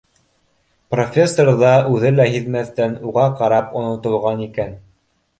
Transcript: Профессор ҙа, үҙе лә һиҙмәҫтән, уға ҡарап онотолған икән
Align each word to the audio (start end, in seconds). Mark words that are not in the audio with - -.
Профессор 0.93 1.51
ҙа, 1.59 1.73
үҙе 1.97 2.11
лә 2.19 2.25
һиҙмәҫтән, 2.35 2.95
уға 3.11 3.25
ҡарап 3.41 3.77
онотолған 3.83 4.41
икән 4.47 4.73